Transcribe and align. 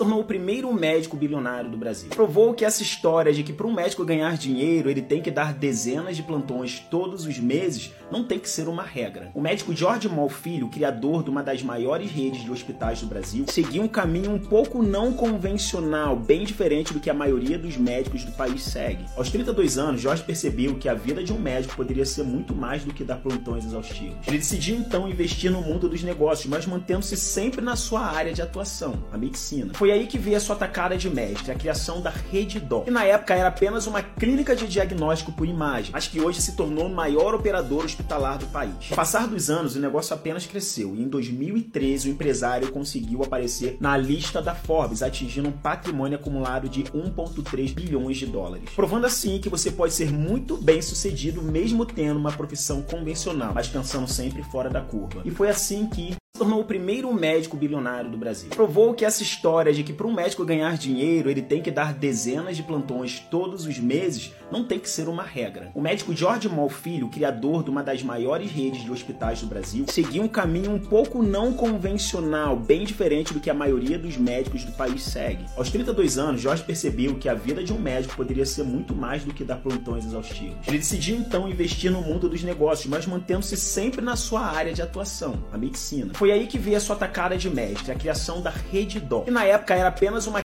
tornou 0.00 0.20
o 0.20 0.24
primeiro 0.24 0.72
médico 0.72 1.14
bilionário 1.14 1.68
do 1.70 1.76
Brasil. 1.76 2.08
Provou 2.08 2.54
que 2.54 2.64
essa 2.64 2.82
história 2.82 3.34
de 3.34 3.42
que 3.42 3.52
para 3.52 3.66
um 3.66 3.74
médico 3.74 4.02
ganhar 4.02 4.34
dinheiro 4.38 4.88
ele 4.88 5.02
tem 5.02 5.20
que 5.20 5.30
dar 5.30 5.52
dezenas 5.52 6.16
de 6.16 6.22
plantões 6.22 6.80
todos 6.90 7.26
os 7.26 7.38
meses 7.38 7.92
não 8.10 8.24
tem 8.24 8.38
que 8.38 8.48
ser 8.48 8.66
uma 8.66 8.82
regra. 8.82 9.30
O 9.34 9.40
médico 9.40 9.74
George 9.74 10.08
Moll 10.08 10.30
Filho, 10.30 10.68
criador 10.68 11.22
de 11.22 11.30
uma 11.30 11.42
das 11.42 11.62
maiores 11.62 12.10
redes 12.10 12.42
de 12.42 12.50
hospitais 12.50 13.00
do 13.00 13.06
Brasil, 13.06 13.44
seguiu 13.48 13.82
um 13.82 13.88
caminho 13.88 14.32
um 14.32 14.38
pouco 14.38 14.82
não 14.82 15.12
convencional, 15.12 16.16
bem 16.16 16.44
diferente 16.44 16.92
do 16.92 16.98
que 16.98 17.10
a 17.10 17.14
maioria 17.14 17.58
dos 17.58 17.76
médicos 17.76 18.24
do 18.24 18.32
país 18.32 18.62
segue. 18.62 19.04
Aos 19.16 19.30
32 19.30 19.78
anos, 19.78 20.00
George 20.00 20.24
percebeu 20.24 20.76
que 20.76 20.88
a 20.88 20.94
vida 20.94 21.22
de 21.22 21.32
um 21.32 21.38
médico 21.38 21.76
poderia 21.76 22.06
ser 22.06 22.24
muito 22.24 22.54
mais 22.54 22.84
do 22.84 22.92
que 22.92 23.04
dar 23.04 23.16
plantões 23.16 23.64
exaustivos. 23.64 24.26
Ele 24.26 24.38
decidiu 24.38 24.76
então 24.76 25.08
investir 25.08 25.50
no 25.50 25.60
mundo 25.60 25.88
dos 25.88 26.02
negócios, 26.02 26.46
mas 26.46 26.66
mantendo-se 26.66 27.16
sempre 27.16 27.60
na 27.60 27.76
sua 27.76 28.00
área 28.00 28.32
de 28.32 28.42
atuação, 28.42 29.04
a 29.12 29.18
medicina. 29.18 29.74
Foi 29.74 29.89
aí 29.90 30.06
que 30.06 30.18
veio 30.18 30.36
a 30.36 30.40
sua 30.40 30.56
tacada 30.56 30.96
de 30.96 31.08
mestre, 31.08 31.52
a 31.52 31.54
criação 31.54 32.00
da 32.00 32.10
Rede 32.10 32.60
Doc, 32.60 32.84
que 32.84 32.90
na 32.90 33.04
época 33.04 33.34
era 33.34 33.48
apenas 33.48 33.86
uma 33.86 34.02
clínica 34.02 34.54
de 34.54 34.66
diagnóstico 34.66 35.32
por 35.32 35.46
imagem, 35.46 35.90
mas 35.92 36.06
que 36.06 36.20
hoje 36.20 36.40
se 36.40 36.52
tornou 36.56 36.86
o 36.86 36.94
maior 36.94 37.34
operador 37.34 37.84
hospitalar 37.84 38.38
do 38.38 38.46
país. 38.46 38.86
Com 38.88 38.94
o 38.94 38.96
passar 38.96 39.26
dos 39.26 39.50
anos, 39.50 39.76
o 39.76 39.80
negócio 39.80 40.14
apenas 40.14 40.46
cresceu 40.46 40.94
e 40.94 41.02
em 41.02 41.08
2013 41.08 42.08
o 42.08 42.12
empresário 42.12 42.70
conseguiu 42.70 43.22
aparecer 43.22 43.76
na 43.80 43.96
lista 43.96 44.40
da 44.40 44.54
Forbes, 44.54 45.02
atingindo 45.02 45.48
um 45.48 45.52
patrimônio 45.52 46.18
acumulado 46.18 46.68
de 46.68 46.84
1,3 46.84 47.74
bilhões 47.74 48.16
de 48.16 48.26
dólares. 48.26 48.70
Provando 48.74 49.06
assim 49.06 49.38
que 49.38 49.48
você 49.48 49.70
pode 49.70 49.94
ser 49.94 50.12
muito 50.12 50.56
bem 50.56 50.80
sucedido 50.82 51.42
mesmo 51.42 51.84
tendo 51.84 52.18
uma 52.18 52.32
profissão 52.32 52.82
convencional, 52.82 53.52
mas 53.54 53.68
pensando 53.68 54.08
sempre 54.08 54.42
fora 54.42 54.70
da 54.70 54.80
curva. 54.80 55.22
E 55.24 55.30
foi 55.30 55.48
assim 55.48 55.86
que 55.86 56.19
tornou 56.40 56.60
o 56.60 56.64
primeiro 56.64 57.12
médico 57.12 57.54
bilionário 57.54 58.10
do 58.10 58.16
Brasil. 58.16 58.48
Provou 58.48 58.94
que 58.94 59.04
essa 59.04 59.22
história 59.22 59.74
de 59.74 59.82
que 59.82 59.92
para 59.92 60.06
um 60.06 60.14
médico 60.14 60.42
ganhar 60.42 60.78
dinheiro 60.78 61.30
ele 61.30 61.42
tem 61.42 61.60
que 61.60 61.70
dar 61.70 61.92
dezenas 61.92 62.56
de 62.56 62.62
plantões 62.62 63.20
todos 63.30 63.66
os 63.66 63.78
meses 63.78 64.32
não 64.50 64.64
tem 64.64 64.78
que 64.78 64.88
ser 64.88 65.08
uma 65.08 65.22
regra. 65.22 65.70
O 65.74 65.80
médico 65.80 66.14
George 66.14 66.48
Moll 66.48 66.68
Filho, 66.68 67.08
criador 67.08 67.62
de 67.62 67.70
uma 67.70 67.82
das 67.82 68.02
maiores 68.02 68.50
redes 68.50 68.82
de 68.82 68.90
hospitais 68.90 69.40
do 69.40 69.46
Brasil, 69.46 69.84
seguiu 69.88 70.22
um 70.22 70.28
caminho 70.28 70.72
um 70.72 70.78
pouco 70.78 71.22
não 71.22 71.52
convencional, 71.52 72.56
bem 72.56 72.84
diferente 72.84 73.32
do 73.32 73.40
que 73.40 73.50
a 73.50 73.54
maioria 73.54 73.98
dos 73.98 74.16
médicos 74.16 74.64
do 74.64 74.72
país 74.72 75.02
segue. 75.02 75.44
Aos 75.56 75.70
32 75.70 76.18
anos, 76.18 76.40
George 76.40 76.64
percebeu 76.64 77.16
que 77.16 77.28
a 77.28 77.34
vida 77.34 77.62
de 77.62 77.72
um 77.72 77.78
médico 77.78 78.16
poderia 78.16 78.46
ser 78.46 78.64
muito 78.64 78.94
mais 78.94 79.24
do 79.24 79.32
que 79.32 79.44
dar 79.44 79.56
plantões 79.56 80.04
exaustivos. 80.04 80.66
Ele 80.66 80.78
decidiu 80.78 81.16
então 81.16 81.48
investir 81.48 81.90
no 81.90 82.00
mundo 82.00 82.28
dos 82.28 82.42
negócios, 82.42 82.86
mas 82.86 83.06
mantendo-se 83.06 83.56
sempre 83.56 84.00
na 84.00 84.16
sua 84.16 84.40
área 84.40 84.72
de 84.72 84.82
atuação, 84.82 85.44
a 85.52 85.58
medicina. 85.58 86.14
Foi 86.14 86.29
aí 86.32 86.46
que 86.46 86.58
veio 86.58 86.76
a 86.76 86.80
sua 86.80 86.96
tacada 86.96 87.36
de 87.36 87.50
mestre, 87.50 87.92
a 87.92 87.94
criação 87.94 88.40
da 88.40 88.50
Rede 88.50 89.00
Doc, 89.00 89.24
que 89.24 89.30
na 89.30 89.44
época 89.44 89.74
era 89.74 89.88
apenas 89.88 90.26
uma 90.26 90.38